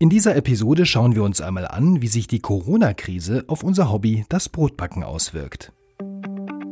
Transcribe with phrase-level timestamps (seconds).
[0.00, 4.24] In dieser Episode schauen wir uns einmal an, wie sich die Corona-Krise auf unser Hobby,
[4.28, 5.72] das Brotbacken, auswirkt.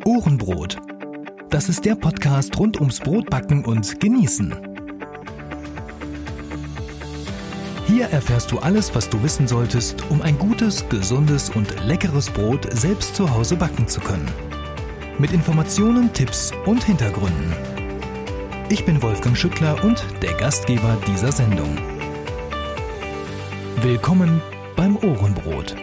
[0.05, 0.77] Ohrenbrot.
[1.51, 4.55] Das ist der Podcast rund ums Brotbacken und Genießen.
[7.89, 12.69] Hier erfährst du alles, was du wissen solltest, um ein gutes, gesundes und leckeres Brot
[12.79, 14.31] selbst zu Hause backen zu können.
[15.19, 17.53] Mit Informationen, Tipps und Hintergründen.
[18.69, 21.77] Ich bin Wolfgang Schüttler und der Gastgeber dieser Sendung.
[23.83, 24.41] Willkommen
[24.75, 25.77] beim Ohrenbrot.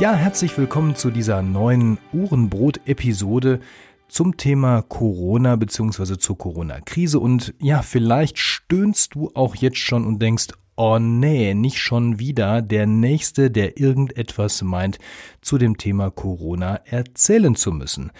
[0.00, 3.60] Ja, herzlich willkommen zu dieser neuen Ohrenbrot-Episode
[4.08, 6.16] zum Thema Corona bzw.
[6.16, 7.20] zur Corona-Krise.
[7.20, 12.62] Und ja, vielleicht stöhnst du auch jetzt schon und denkst, oh nee, nicht schon wieder
[12.62, 14.98] der Nächste, der irgendetwas meint,
[15.42, 18.12] zu dem Thema Corona erzählen zu müssen.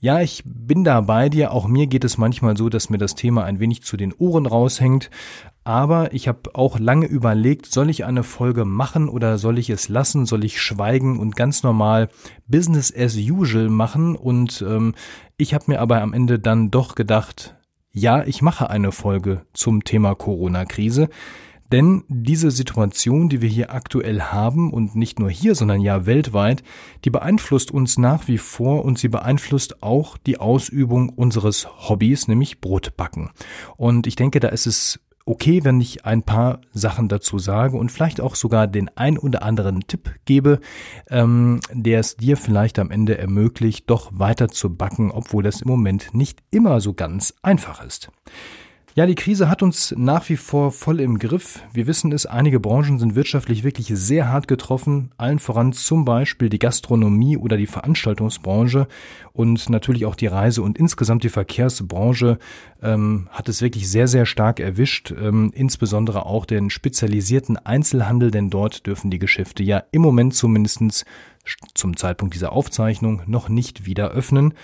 [0.00, 1.52] Ja, ich bin da bei dir.
[1.52, 4.46] Auch mir geht es manchmal so, dass mir das Thema ein wenig zu den Ohren
[4.46, 5.10] raushängt.
[5.68, 9.90] Aber ich habe auch lange überlegt, soll ich eine Folge machen oder soll ich es
[9.90, 10.24] lassen?
[10.24, 12.08] Soll ich schweigen und ganz normal
[12.46, 14.16] Business as usual machen?
[14.16, 14.94] Und ähm,
[15.36, 17.54] ich habe mir aber am Ende dann doch gedacht,
[17.92, 21.10] ja, ich mache eine Folge zum Thema Corona-Krise.
[21.70, 26.62] Denn diese Situation, die wir hier aktuell haben und nicht nur hier, sondern ja weltweit,
[27.04, 32.62] die beeinflusst uns nach wie vor und sie beeinflusst auch die Ausübung unseres Hobbys, nämlich
[32.62, 33.28] Brotbacken.
[33.76, 37.92] Und ich denke, da ist es okay, wenn ich ein paar Sachen dazu sage und
[37.92, 40.60] vielleicht auch sogar den ein oder anderen Tipp gebe,
[41.10, 45.68] ähm, der es dir vielleicht am Ende ermöglicht, doch weiter zu backen, obwohl das im
[45.68, 48.10] Moment nicht immer so ganz einfach ist.
[48.98, 51.62] Ja, die Krise hat uns nach wie vor voll im Griff.
[51.72, 56.48] Wir wissen es, einige Branchen sind wirtschaftlich wirklich sehr hart getroffen, allen voran zum Beispiel
[56.48, 58.88] die Gastronomie oder die Veranstaltungsbranche
[59.32, 62.38] und natürlich auch die Reise- und insgesamt die Verkehrsbranche
[62.82, 68.50] ähm, hat es wirklich sehr, sehr stark erwischt, ähm, insbesondere auch den spezialisierten Einzelhandel, denn
[68.50, 71.04] dort dürfen die Geschäfte ja im Moment zumindestens
[71.74, 74.54] zum Zeitpunkt dieser Aufzeichnung noch nicht wieder öffnen.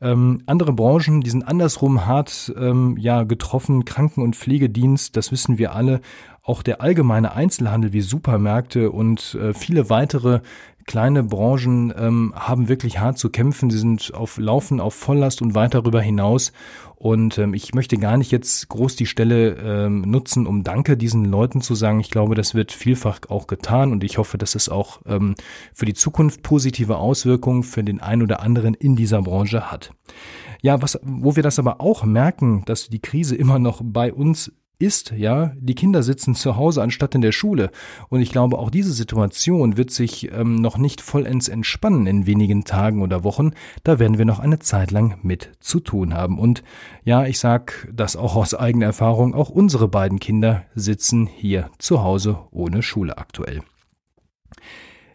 [0.00, 3.84] Ähm, andere Branchen, die sind andersrum hart ähm, ja getroffen.
[3.84, 6.00] Kranken- und Pflegedienst, das wissen wir alle.
[6.42, 10.40] Auch der allgemeine Einzelhandel wie Supermärkte und äh, viele weitere
[10.86, 13.70] kleine Branchen ähm, haben wirklich hart zu kämpfen.
[13.70, 16.52] Sie sind auf Laufen, auf Volllast und weit darüber hinaus.
[16.96, 21.24] Und ähm, ich möchte gar nicht jetzt groß die Stelle ähm, nutzen, um Danke diesen
[21.24, 22.00] Leuten zu sagen.
[22.00, 25.34] Ich glaube, das wird vielfach auch getan und ich hoffe, dass es auch ähm,
[25.72, 29.92] für die Zukunft positive Auswirkungen für den einen oder anderen in dieser Branche hat.
[30.62, 34.50] Ja, was, wo wir das aber auch merken, dass die Krise immer noch bei uns
[34.78, 37.70] ist, ja, die Kinder sitzen zu Hause anstatt in der Schule.
[38.08, 42.64] Und ich glaube, auch diese Situation wird sich ähm, noch nicht vollends entspannen in wenigen
[42.64, 43.52] Tagen oder Wochen.
[43.82, 46.38] Da werden wir noch eine Zeit lang mit zu tun haben.
[46.38, 46.62] Und
[47.04, 52.02] ja, ich sag das auch aus eigener Erfahrung, auch unsere beiden Kinder sitzen hier zu
[52.02, 53.62] Hause ohne Schule aktuell.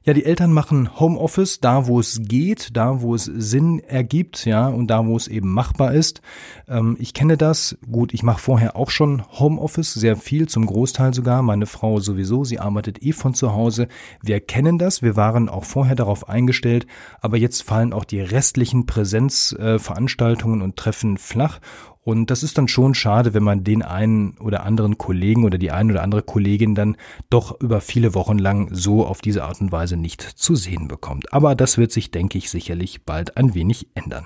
[0.06, 4.68] Ja, die Eltern machen Homeoffice da, wo es geht, da, wo es Sinn ergibt, ja,
[4.68, 6.22] und da, wo es eben machbar ist.
[6.70, 7.78] Ähm, ich kenne das.
[7.92, 11.42] Gut, ich mache vorher auch schon Homeoffice, sehr viel, zum Großteil sogar.
[11.42, 13.90] Meine Frau sowieso, sie arbeitet eh von zu Hause.
[14.22, 15.02] Wir kennen das.
[15.02, 16.88] Wir waren auch vorher darauf eingestellt.
[17.20, 21.60] Aber jetzt fallen auch die restlichen Präsenzveranstaltungen äh, und Treffen flach.
[22.09, 25.70] Und das ist dann schon schade, wenn man den einen oder anderen Kollegen oder die
[25.70, 26.97] eine oder andere Kollegin dann
[27.30, 31.31] doch über viele Wochen lang so auf diese Art und Weise nicht zu sehen bekommt.
[31.31, 34.25] Aber das wird sich, denke ich, sicherlich bald ein wenig ändern.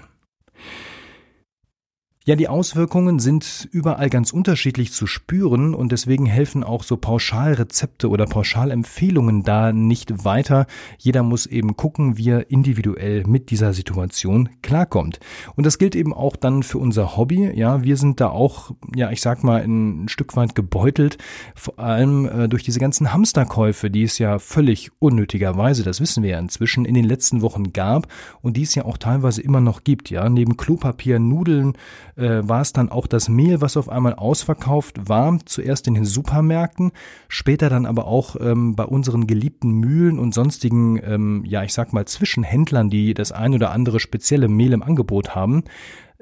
[2.25, 8.07] Ja, die Auswirkungen sind überall ganz unterschiedlich zu spüren und deswegen helfen auch so Pauschalrezepte
[8.07, 10.65] oder Pauschalempfehlungen da nicht weiter.
[10.97, 15.19] Jeder muss eben gucken, wie er individuell mit dieser Situation klarkommt.
[15.57, 17.51] Und das gilt eben auch dann für unser Hobby.
[17.55, 21.17] Ja, wir sind da auch, ja, ich sag mal, ein Stück weit gebeutelt,
[21.55, 26.29] vor allem äh, durch diese ganzen Hamsterkäufe, die es ja völlig unnötigerweise, das wissen wir
[26.29, 28.07] ja inzwischen, in den letzten Wochen gab
[28.41, 30.09] und die es ja auch teilweise immer noch gibt.
[30.09, 31.73] Ja, neben Klopapier, Nudeln,
[32.15, 36.05] äh, war es dann auch das Mehl, was auf einmal ausverkauft war, zuerst in den
[36.05, 36.91] Supermärkten,
[37.27, 41.93] später dann aber auch ähm, bei unseren geliebten Mühlen und sonstigen, ähm, ja, ich sag
[41.93, 45.63] mal, Zwischenhändlern, die das ein oder andere spezielle Mehl im Angebot haben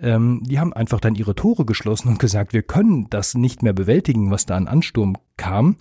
[0.02, 3.74] ähm, die haben einfach dann ihre Tore geschlossen und gesagt, wir können das nicht mehr
[3.74, 5.76] bewältigen, was da an Ansturm kam.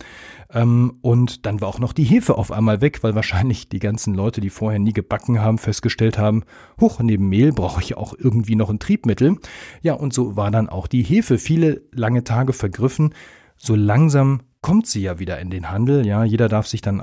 [0.53, 4.13] Ähm, und dann war auch noch die Hefe auf einmal weg, weil wahrscheinlich die ganzen
[4.13, 6.43] Leute, die vorher nie gebacken haben, festgestellt haben,
[6.79, 9.37] hoch, neben Mehl brauche ich auch irgendwie noch ein Triebmittel.
[9.81, 13.13] Ja, und so war dann auch die Hefe viele lange Tage vergriffen.
[13.57, 16.05] So langsam kommt sie ja wieder in den Handel.
[16.05, 17.01] Ja, jeder darf sich dann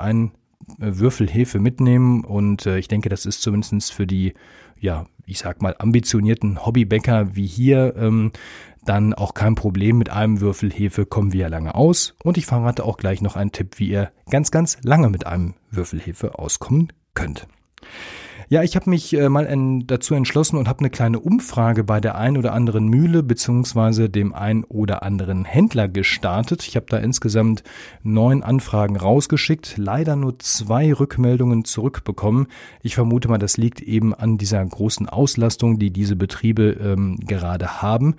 [0.81, 4.35] ein Würfelhefe mitnehmen und äh, ich denke, das ist zumindest für die,
[4.79, 8.33] ja, ich sag mal, ambitionierten Hobbybäcker wie hier ähm,
[8.85, 9.99] dann auch kein Problem.
[9.99, 12.15] Mit einem Würfel Hefe kommen wir ja lange aus.
[12.23, 15.55] Und ich verrate auch gleich noch einen Tipp, wie ihr ganz, ganz lange mit einem
[15.71, 17.47] Würfel Hefe auskommen könnt.
[18.51, 22.01] Ja, ich habe mich äh, mal en, dazu entschlossen und habe eine kleine Umfrage bei
[22.01, 26.67] der ein oder anderen Mühle beziehungsweise dem ein oder anderen Händler gestartet.
[26.67, 27.63] Ich habe da insgesamt
[28.03, 32.47] neun Anfragen rausgeschickt, leider nur zwei Rückmeldungen zurückbekommen.
[32.83, 37.83] Ich vermute mal, das liegt eben an dieser großen Auslastung, die diese Betriebe ähm, gerade
[37.83, 38.15] haben.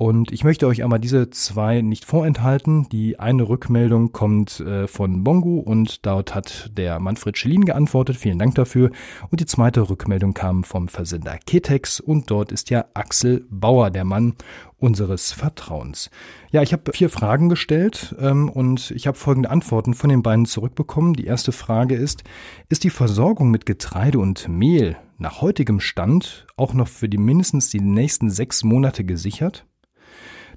[0.00, 2.88] Und ich möchte euch einmal diese zwei nicht vorenthalten.
[2.88, 8.16] Die eine Rückmeldung kommt äh, von Bongo und dort hat der Manfred Schellin geantwortet.
[8.16, 8.92] Vielen Dank dafür.
[9.30, 14.06] Und die zweite Rückmeldung kam vom Versender Ketex und dort ist ja Axel Bauer der
[14.06, 14.36] Mann
[14.78, 16.08] unseres Vertrauens.
[16.50, 20.46] Ja, ich habe vier Fragen gestellt ähm, und ich habe folgende Antworten von den beiden
[20.46, 21.12] zurückbekommen.
[21.12, 22.24] Die erste Frage ist,
[22.70, 27.68] ist die Versorgung mit Getreide und Mehl nach heutigem Stand auch noch für die mindestens
[27.68, 29.66] die nächsten sechs Monate gesichert?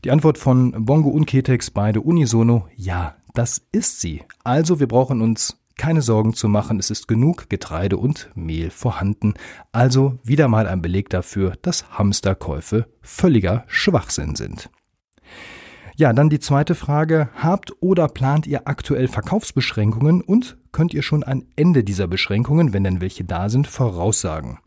[0.04, 4.22] Die Antwort von Bongo und Ketex beide unisono, ja, das ist sie.
[4.44, 9.36] Also wir brauchen uns keine Sorgen zu machen, es ist genug Getreide und Mehl vorhanden.
[9.72, 14.70] Also wieder mal ein Beleg dafür, dass Hamsterkäufe völliger Schwachsinn sind.
[15.96, 17.30] Ja, dann die zweite Frage.
[17.36, 22.84] Habt oder plant ihr aktuell Verkaufsbeschränkungen und könnt ihr schon ein Ende dieser Beschränkungen, wenn
[22.84, 24.58] denn welche da sind, voraussagen?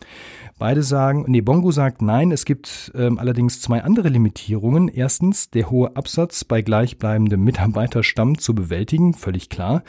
[0.58, 4.88] Beide sagen, nee, Bongo sagt nein, es gibt ähm, allerdings zwei andere Limitierungen.
[4.88, 9.82] Erstens, der hohe Absatz bei gleichbleibendem Mitarbeiterstamm zu bewältigen, völlig klar.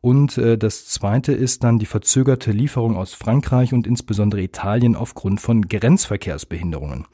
[0.00, 5.42] Und äh, das zweite ist dann die verzögerte Lieferung aus Frankreich und insbesondere Italien aufgrund
[5.42, 7.04] von Grenzverkehrsbehinderungen.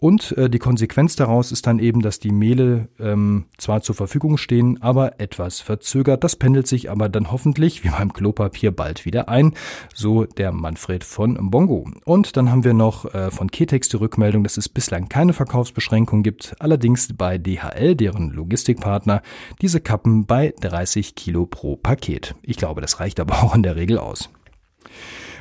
[0.00, 4.36] Und äh, die Konsequenz daraus ist dann eben, dass die Mehle ähm, zwar zur Verfügung
[4.36, 6.22] stehen, aber etwas verzögert.
[6.22, 9.54] Das pendelt sich aber dann hoffentlich, wie beim Klopapier, bald wieder ein.
[9.92, 11.90] So der Manfred von Bongo.
[12.04, 16.22] Und dann haben wir noch äh, von Ketex die Rückmeldung, dass es bislang keine Verkaufsbeschränkung
[16.22, 16.54] gibt.
[16.60, 19.22] Allerdings bei DHL, deren Logistikpartner,
[19.60, 22.36] diese Kappen bei 30 Kilo pro Paket.
[22.42, 24.30] Ich glaube, das reicht aber auch in der Regel aus.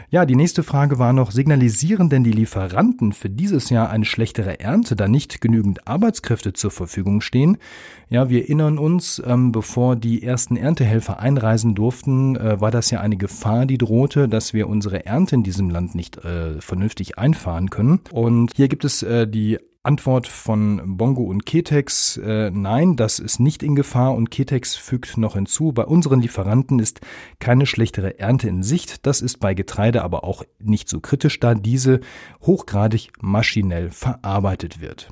[0.10, 4.62] Ja, die nächste Frage war noch, signalisieren denn die Lieferanten für dieses Jahr eine schlechtere
[4.62, 7.58] Ernte, da nicht genügend Arbeitskräfte zur Verfügung stehen?
[8.08, 13.02] Ja, wir erinnern uns, ähm, bevor die ersten Erntehelfer einreisen durften, äh, war das ja
[13.02, 17.70] eine Gefahr, die drohte, dass wir unsere Ernte in diesem Land nicht äh, vernünftig einfahren
[17.70, 18.00] können.
[18.10, 23.40] Und hier gibt es äh, die Antwort von Bongo und Ketex, äh, nein, das ist
[23.40, 27.00] nicht in Gefahr und Ketex fügt noch hinzu, bei unseren Lieferanten ist
[27.40, 31.56] keine schlechtere Ernte in Sicht, das ist bei Getreide aber auch nicht so kritisch, da
[31.56, 32.02] diese
[32.42, 35.10] hochgradig maschinell verarbeitet wird.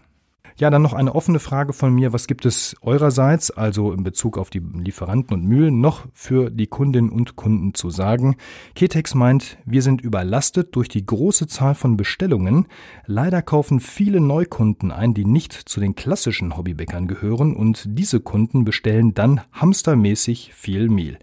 [0.57, 2.13] Ja, dann noch eine offene Frage von mir.
[2.13, 6.67] Was gibt es eurerseits, also in Bezug auf die Lieferanten und Mühlen, noch für die
[6.67, 8.37] Kundinnen und Kunden zu sagen?
[8.73, 12.67] Ketex meint, wir sind überlastet durch die große Zahl von Bestellungen.
[13.05, 18.63] Leider kaufen viele Neukunden ein, die nicht zu den klassischen Hobbybäckern gehören und diese Kunden
[18.63, 21.19] bestellen dann hamstermäßig viel Mehl.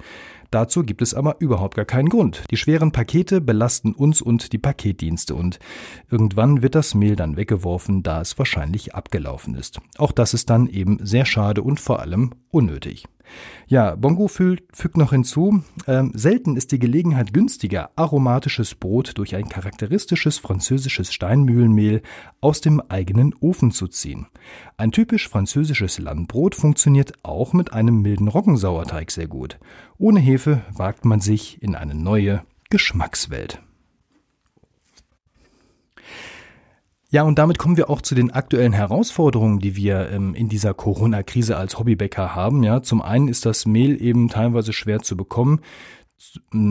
[0.53, 2.45] Dazu gibt es aber überhaupt gar keinen Grund.
[2.51, 5.59] Die schweren Pakete belasten uns und die Paketdienste und
[6.11, 9.81] irgendwann wird das Mehl dann weggeworfen, da es wahrscheinlich abgelaufen ist.
[9.97, 13.07] Auch das ist dann eben sehr schade und vor allem unnötig.
[13.67, 19.49] Ja, Bongo fügt noch hinzu, äh, selten ist die Gelegenheit günstiger, aromatisches Brot durch ein
[19.49, 22.03] charakteristisches französisches Steinmühlenmehl
[22.41, 24.27] aus dem eigenen Ofen zu ziehen.
[24.77, 29.59] Ein typisch französisches Landbrot funktioniert auch mit einem milden Roggensauerteig sehr gut.
[29.99, 33.63] Ohne Hefe wagt man sich in eine neue Geschmackswelt.
[37.13, 40.73] Ja, und damit kommen wir auch zu den aktuellen Herausforderungen, die wir ähm, in dieser
[40.73, 42.63] Corona-Krise als Hobbybäcker haben.
[42.63, 45.61] Ja, zum einen ist das Mehl eben teilweise schwer zu bekommen.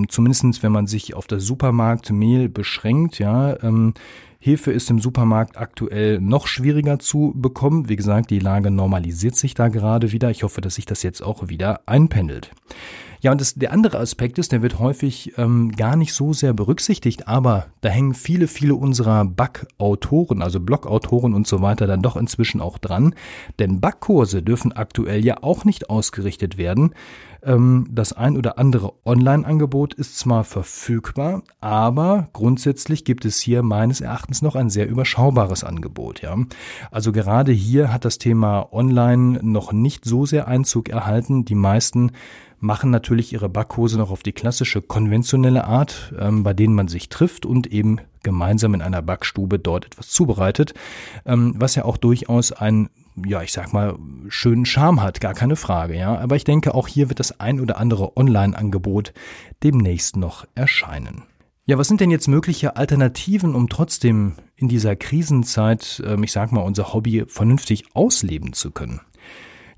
[0.07, 3.61] Zumindestens, wenn man sich auf das Supermarktmehl beschränkt, ja.
[3.63, 3.93] Ähm,
[4.39, 7.89] Hefe ist im Supermarkt aktuell noch schwieriger zu bekommen.
[7.89, 10.31] Wie gesagt, die Lage normalisiert sich da gerade wieder.
[10.31, 12.49] Ich hoffe, dass sich das jetzt auch wieder einpendelt.
[13.21, 16.53] Ja, und das, der andere Aspekt ist, der wird häufig ähm, gar nicht so sehr
[16.53, 22.15] berücksichtigt, aber da hängen viele, viele unserer Backautoren, also Blogautoren und so weiter, dann doch
[22.15, 23.13] inzwischen auch dran.
[23.59, 26.95] Denn Backkurse dürfen aktuell ja auch nicht ausgerichtet werden.
[27.43, 34.01] Ähm, das ein oder andere Online-Angebot ist zwar verfügbar, aber grundsätzlich gibt es hier meines
[34.01, 36.21] Erachtens noch ein sehr überschaubares Angebot.
[36.21, 36.37] Ja,
[36.91, 41.45] also gerade hier hat das Thema Online noch nicht so sehr Einzug erhalten.
[41.45, 42.11] Die meisten
[42.59, 47.09] machen natürlich ihre Backhose noch auf die klassische konventionelle Art, ähm, bei denen man sich
[47.09, 50.75] trifft und eben gemeinsam in einer Backstube dort etwas zubereitet,
[51.25, 53.97] ähm, was ja auch durchaus ein ja, ich sag mal,
[54.29, 56.17] schönen Charme hat, gar keine Frage, ja.
[56.17, 59.13] Aber ich denke, auch hier wird das ein oder andere Online-Angebot
[59.63, 61.23] demnächst noch erscheinen.
[61.65, 66.51] Ja, was sind denn jetzt mögliche Alternativen, um trotzdem in dieser Krisenzeit, ähm, ich sag
[66.51, 69.01] mal, unser Hobby vernünftig ausleben zu können?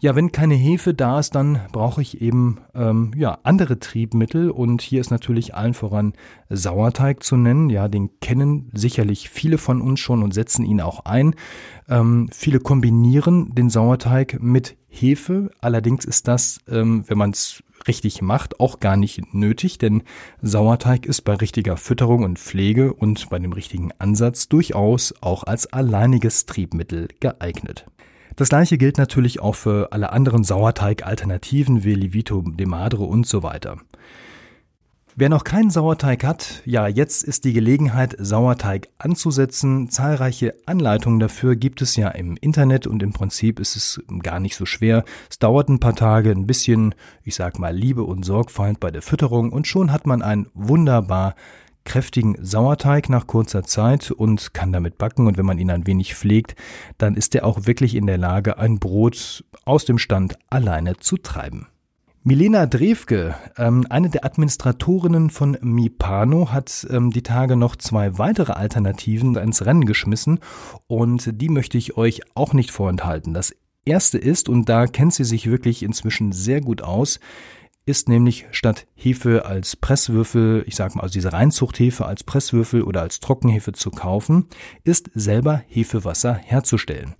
[0.03, 4.81] Ja, wenn keine Hefe da ist, dann brauche ich eben ähm, ja andere Triebmittel und
[4.81, 6.11] hier ist natürlich allen voran
[6.49, 7.69] Sauerteig zu nennen.
[7.69, 11.35] Ja, den kennen sicherlich viele von uns schon und setzen ihn auch ein.
[11.87, 15.51] Ähm, viele kombinieren den Sauerteig mit Hefe.
[15.61, 20.03] Allerdings ist das, ähm, wenn man es richtig macht, auch gar nicht nötig, denn
[20.41, 25.71] Sauerteig ist bei richtiger Fütterung und Pflege und bei dem richtigen Ansatz durchaus auch als
[25.71, 27.85] alleiniges Triebmittel geeignet.
[28.35, 33.43] Das gleiche gilt natürlich auch für alle anderen Sauerteig-Alternativen wie Livito de Madre und so
[33.43, 33.77] weiter.
[35.15, 39.91] Wer noch keinen Sauerteig hat, ja, jetzt ist die Gelegenheit, Sauerteig anzusetzen.
[39.91, 44.55] Zahlreiche Anleitungen dafür gibt es ja im Internet und im Prinzip ist es gar nicht
[44.55, 45.05] so schwer.
[45.29, 49.03] Es dauert ein paar Tage, ein bisschen, ich sag mal, Liebe und Sorgfalt bei der
[49.03, 51.35] Fütterung und schon hat man ein wunderbar
[51.85, 55.27] kräftigen Sauerteig nach kurzer Zeit und kann damit backen.
[55.27, 56.55] Und wenn man ihn ein wenig pflegt,
[56.97, 61.17] dann ist er auch wirklich in der Lage, ein Brot aus dem Stand alleine zu
[61.17, 61.67] treiben.
[62.25, 68.53] Milena Drewke, ähm, eine der Administratorinnen von Mipano, hat ähm, die Tage noch zwei weitere
[68.53, 70.39] Alternativen ins Rennen geschmissen
[70.87, 73.33] und die möchte ich euch auch nicht vorenthalten.
[73.33, 77.19] Das erste ist, und da kennt sie sich wirklich inzwischen sehr gut aus,
[77.85, 83.01] ist nämlich statt Hefe als Presswürfel, ich sag mal also diese Reinzuchthefe als Presswürfel oder
[83.01, 84.47] als Trockenhefe zu kaufen,
[84.83, 87.15] ist selber Hefewasser herzustellen.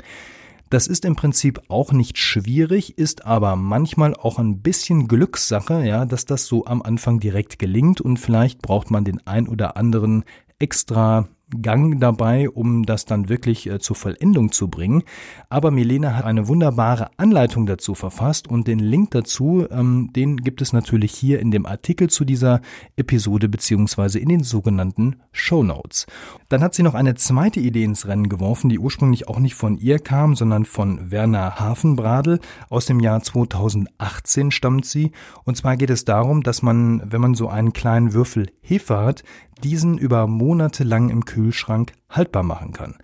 [0.70, 6.06] Das ist im Prinzip auch nicht schwierig, ist aber manchmal auch ein bisschen Glückssache, ja,
[6.06, 10.24] dass das so am Anfang direkt gelingt und vielleicht braucht man den ein oder anderen
[10.58, 11.28] extra
[11.62, 15.04] Gang dabei, um das dann wirklich äh, zur Vollendung zu bringen.
[15.50, 20.62] Aber Milena hat eine wunderbare Anleitung dazu verfasst und den Link dazu, ähm, den gibt
[20.62, 22.62] es natürlich hier in dem Artikel zu dieser
[22.96, 26.06] Episode beziehungsweise in den sogenannten Show Notes.
[26.50, 29.78] Dann hat sie noch eine zweite Idee ins Rennen geworfen, die ursprünglich auch nicht von
[29.78, 32.40] ihr kam, sondern von Werner Hafenbradel.
[32.70, 35.12] Aus dem Jahr 2018 stammt sie.
[35.46, 39.24] Und zwar geht es darum, dass man, wenn man so einen kleinen Würfel Hefe hat,
[39.64, 42.96] diesen über Monate lang im Kühlschrank haltbar machen kann.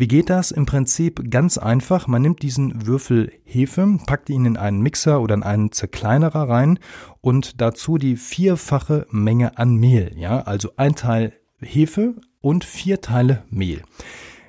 [0.00, 0.52] Wie geht das?
[0.52, 2.06] Im Prinzip ganz einfach.
[2.06, 6.78] Man nimmt diesen Würfel Hefe, packt ihn in einen Mixer oder in einen Zerkleinerer rein
[7.20, 10.12] und dazu die vierfache Menge an Mehl.
[10.16, 13.82] Ja, also ein Teil Hefe und vier Teile Mehl.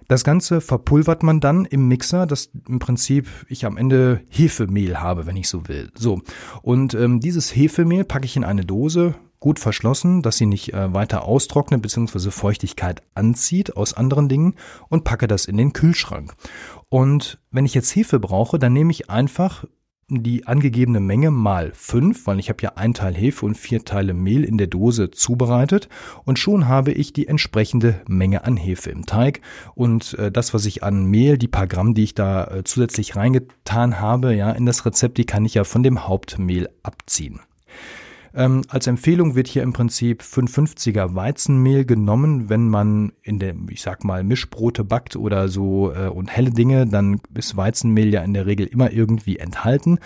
[0.08, 5.26] Das Ganze verpulvert man dann im Mixer, dass im Prinzip ich am Ende Hefemehl habe,
[5.26, 5.92] wenn ich so will.
[5.96, 6.22] So.
[6.62, 10.94] Und ähm, dieses Hefemehl packe ich in eine Dose, gut verschlossen, dass sie nicht äh,
[10.94, 12.32] weiter austrocknet bzw.
[12.32, 14.56] Feuchtigkeit anzieht aus anderen Dingen
[14.90, 16.34] und packe das in den Kühlschrank.
[16.90, 19.66] Und wenn ich jetzt Hefe brauche, dann nehme ich einfach
[20.10, 24.14] die angegebene Menge mal fünf, weil ich habe ja ein Teil Hefe und vier Teile
[24.14, 25.88] Mehl in der Dose zubereitet
[26.26, 29.42] und schon habe ich die entsprechende Menge an Hefe im Teig
[29.76, 33.16] und äh, das, was ich an Mehl, die paar Gramm, die ich da äh, zusätzlich
[33.16, 37.40] reingetan habe, ja, in das Rezept, die kann ich ja von dem Hauptmehl abziehen.
[38.34, 43.82] Ähm, als Empfehlung wird hier im Prinzip 550er Weizenmehl genommen, wenn man in der, ich
[43.82, 48.34] sag mal, Mischbrote backt oder so äh, und helle Dinge, dann ist Weizenmehl ja in
[48.34, 50.00] der Regel immer irgendwie enthalten.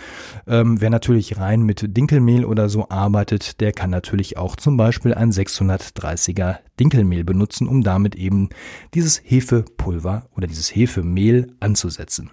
[0.48, 5.14] Ähm, wer natürlich rein mit Dinkelmehl oder so arbeitet, der kann natürlich auch zum Beispiel
[5.14, 8.50] ein 630er Dinkelmehl benutzen, um damit eben
[8.94, 12.32] dieses Hefepulver oder dieses Hefemehl anzusetzen.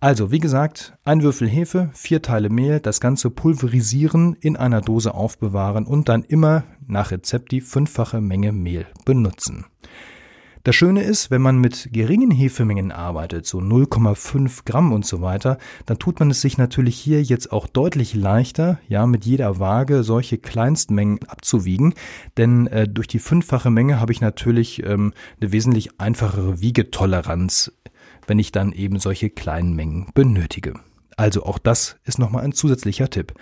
[0.00, 5.12] Also, wie gesagt, ein Würfel Hefe, vier Teile Mehl, das Ganze pulverisieren, in einer Dose
[5.12, 9.66] aufbewahren und dann immer nach Rezept die fünffache Menge Mehl benutzen.
[10.62, 15.58] Das Schöne ist, wenn man mit geringen Hefemengen arbeitet, so 0,5 Gramm und so weiter,
[15.86, 20.04] dann tut man es sich natürlich hier jetzt auch deutlich leichter, ja, mit jeder Waage
[20.04, 21.94] solche Kleinstmengen abzuwiegen,
[22.36, 27.72] denn äh, durch die fünffache Menge habe ich natürlich ähm, eine wesentlich einfachere Wiegetoleranz
[28.28, 30.74] wenn ich dann eben solche kleinen Mengen benötige.
[31.16, 33.34] Also auch das ist nochmal ein zusätzlicher Tipp.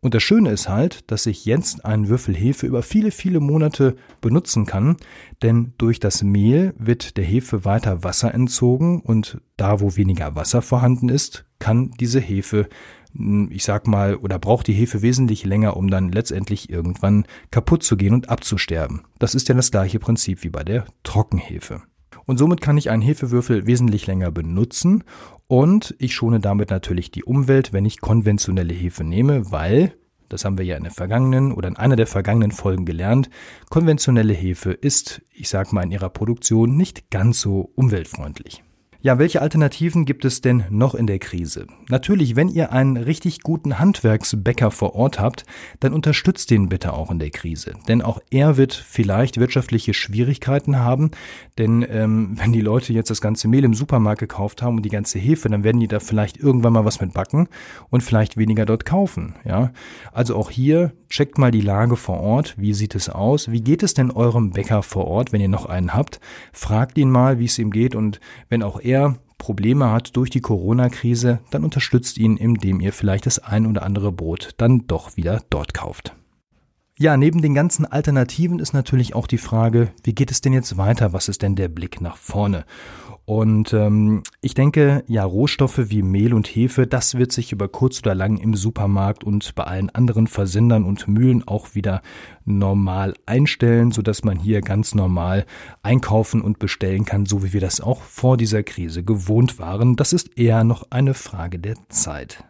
[0.00, 3.96] Und das Schöne ist halt, dass ich jetzt einen Würfel Hefe über viele, viele Monate
[4.20, 4.96] benutzen kann,
[5.42, 10.62] denn durch das Mehl wird der Hefe weiter Wasser entzogen und da, wo weniger Wasser
[10.62, 12.68] vorhanden ist, kann diese Hefe,
[13.12, 17.82] hm, ich sag mal, oder braucht die Hefe wesentlich länger, um dann letztendlich irgendwann kaputt
[17.82, 19.02] zu gehen und abzusterben.
[19.18, 21.82] Das ist ja das gleiche Prinzip wie bei der Trockenhefe.
[22.28, 25.02] Und somit kann ich einen Hefewürfel wesentlich länger benutzen
[25.46, 29.94] und ich schone damit natürlich die Umwelt, wenn ich konventionelle Hefe nehme, weil,
[30.28, 33.30] das haben wir ja in der vergangenen oder in einer der vergangenen Folgen gelernt,
[33.70, 38.62] konventionelle Hefe ist, ich sag mal, in ihrer Produktion nicht ganz so umweltfreundlich.
[39.00, 41.68] Ja, welche Alternativen gibt es denn noch in der Krise?
[41.88, 45.44] Natürlich, wenn ihr einen richtig guten Handwerksbäcker vor Ort habt,
[45.78, 47.74] dann unterstützt den bitte auch in der Krise.
[47.86, 51.12] Denn auch er wird vielleicht wirtschaftliche Schwierigkeiten haben.
[51.58, 54.88] Denn ähm, wenn die Leute jetzt das ganze Mehl im Supermarkt gekauft haben und die
[54.88, 57.46] ganze Hefe, dann werden die da vielleicht irgendwann mal was mit backen
[57.90, 59.36] und vielleicht weniger dort kaufen.
[59.44, 59.70] Ja,
[60.12, 62.56] also auch hier checkt mal die Lage vor Ort.
[62.58, 63.52] Wie sieht es aus?
[63.52, 66.18] Wie geht es denn eurem Bäcker vor Ort, wenn ihr noch einen habt?
[66.52, 68.97] Fragt ihn mal, wie es ihm geht und wenn auch er
[69.38, 74.12] Probleme hat durch die Corona-Krise, dann unterstützt ihn, indem ihr vielleicht das ein oder andere
[74.12, 76.14] Brot dann doch wieder dort kauft.
[76.98, 80.76] Ja, neben den ganzen Alternativen ist natürlich auch die Frage, wie geht es denn jetzt
[80.76, 81.12] weiter?
[81.12, 82.64] Was ist denn der Blick nach vorne?
[83.28, 87.98] Und ähm, ich denke, ja, Rohstoffe wie Mehl und Hefe, das wird sich über kurz
[88.00, 92.00] oder lang im Supermarkt und bei allen anderen Versendern und Mühlen auch wieder
[92.46, 95.44] normal einstellen, sodass man hier ganz normal
[95.82, 99.94] einkaufen und bestellen kann, so wie wir das auch vor dieser Krise gewohnt waren.
[99.94, 102.44] Das ist eher noch eine Frage der Zeit.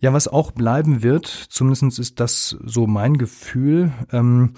[0.00, 4.52] Ja, was auch bleiben wird, zumindest ist das so mein Gefühl, ähm,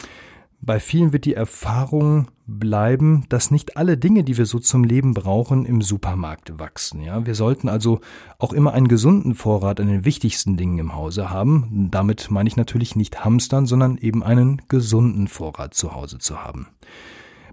[0.64, 5.14] bei vielen wird die Erfahrung bleiben, dass nicht alle Dinge, die wir so zum Leben
[5.14, 7.00] brauchen, im Supermarkt wachsen.
[7.02, 8.00] Ja, wir sollten also
[8.38, 11.88] auch immer einen gesunden Vorrat an den wichtigsten Dingen im Hause haben.
[11.90, 16.68] Damit meine ich natürlich nicht hamstern, sondern eben einen gesunden Vorrat zu Hause zu haben.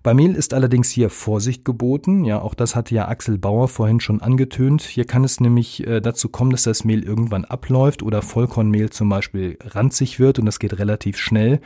[0.03, 2.25] Bei Mehl ist allerdings hier Vorsicht geboten.
[2.25, 4.81] Ja, auch das hatte ja Axel Bauer vorhin schon angetönt.
[4.81, 9.09] Hier kann es nämlich äh, dazu kommen, dass das Mehl irgendwann abläuft oder Vollkornmehl zum
[9.09, 11.61] Beispiel ranzig wird und das geht relativ schnell.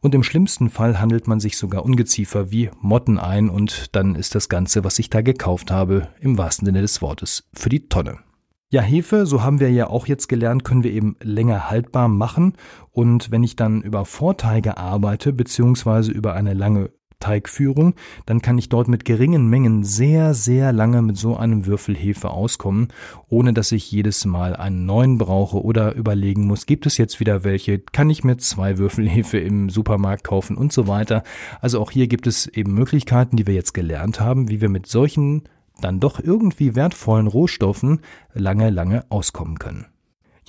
[0.00, 4.34] Und im schlimmsten Fall handelt man sich sogar Ungeziefer wie Motten ein und dann ist
[4.34, 8.18] das Ganze, was ich da gekauft habe, im wahrsten Sinne des Wortes für die Tonne.
[8.70, 12.52] Ja, Hefe, so haben wir ja auch jetzt gelernt, können wir eben länger haltbar machen.
[12.90, 16.90] Und wenn ich dann über Vorteige arbeite, beziehungsweise über eine lange
[17.20, 17.94] Teigführung,
[18.26, 22.30] dann kann ich dort mit geringen Mengen sehr, sehr lange mit so einem Würfel Hefe
[22.30, 22.88] auskommen,
[23.28, 27.44] ohne dass ich jedes Mal einen neuen brauche oder überlegen muss, gibt es jetzt wieder
[27.44, 31.22] welche, kann ich mir zwei Würfel Hefe im Supermarkt kaufen und so weiter.
[31.60, 34.86] Also auch hier gibt es eben Möglichkeiten, die wir jetzt gelernt haben, wie wir mit
[34.86, 35.48] solchen
[35.80, 38.00] dann doch irgendwie wertvollen Rohstoffen
[38.34, 39.86] lange, lange auskommen können.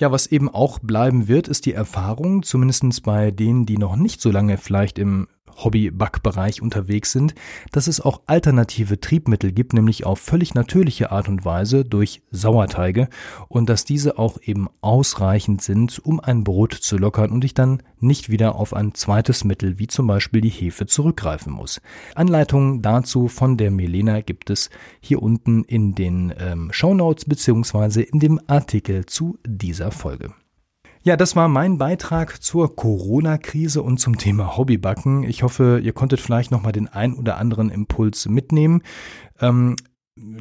[0.00, 4.22] Ja, was eben auch bleiben wird, ist die Erfahrung, zumindest bei denen, die noch nicht
[4.22, 5.28] so lange vielleicht im
[5.64, 7.34] Hobby-Backbereich unterwegs sind,
[7.72, 13.08] dass es auch alternative Triebmittel gibt, nämlich auf völlig natürliche Art und Weise durch Sauerteige
[13.48, 17.82] und dass diese auch eben ausreichend sind, um ein Brot zu lockern und ich dann
[17.98, 21.80] nicht wieder auf ein zweites Mittel wie zum Beispiel die Hefe zurückgreifen muss.
[22.14, 24.70] Anleitungen dazu von der Melena gibt es
[25.00, 30.32] hier unten in den ähm, Show Notes beziehungsweise in dem Artikel zu dieser Folge.
[31.02, 35.22] Ja, das war mein Beitrag zur Corona-Krise und zum Thema Hobbybacken.
[35.24, 38.82] Ich hoffe, ihr konntet vielleicht nochmal den ein oder anderen Impuls mitnehmen.
[39.40, 39.76] Ähm,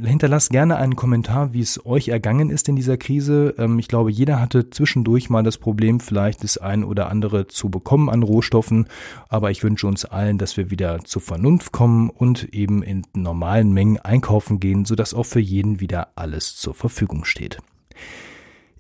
[0.04, 3.56] hinterlasst gerne einen Kommentar, wie es euch ergangen ist in dieser Krise.
[3.58, 7.70] Ähm, ich glaube, jeder hatte zwischendurch mal das Problem, vielleicht das ein oder andere zu
[7.70, 8.90] bekommen an Rohstoffen.
[9.30, 13.72] Aber ich wünsche uns allen, dass wir wieder zur Vernunft kommen und eben in normalen
[13.72, 17.60] Mengen einkaufen gehen, sodass auch für jeden wieder alles zur Verfügung steht.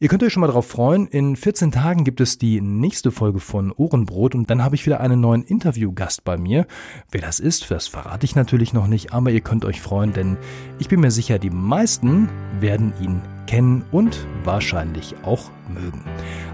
[0.01, 1.07] Ihr könnt euch schon mal darauf freuen.
[1.07, 5.01] In 14 Tagen gibt es die nächste Folge von Ohrenbrot und dann habe ich wieder
[5.01, 6.67] einen neuen Interviewgast bei mir.
[7.11, 10.37] Wer das ist, das verrate ich natürlich noch nicht, aber ihr könnt euch freuen, denn
[10.77, 12.29] ich bin mir sicher, die meisten
[12.61, 16.05] werden ihn kennen und wahrscheinlich auch mögen.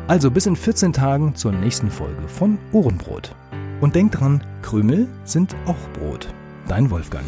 [0.08, 3.36] Also bis in 14 Tagen zur nächsten Folge von Ohrenbrot.
[3.79, 6.34] Und denkt dran, Krümel sind auch Brot.
[6.67, 7.25] Dein Wolfgang.